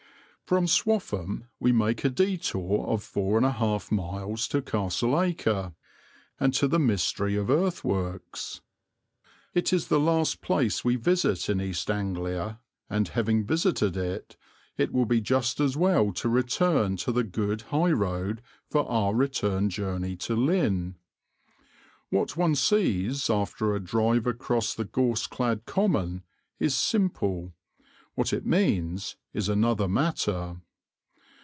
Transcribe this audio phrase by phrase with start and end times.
[0.43, 5.73] From Swaffham we make a detour of 4 1/2 miles to Castleacre
[6.41, 8.59] and to the mystery of earthworks.
[9.53, 12.59] It is the last place we visit in East Anglia,
[12.89, 14.35] and, having visited it,
[14.75, 19.15] it will be just as well to return to the good high road for our
[19.15, 20.95] return journey to Lynn.
[22.09, 26.23] What one sees, after a drive across a gorse clad common,
[26.59, 27.53] is simple,
[28.13, 30.57] what it means is another matter.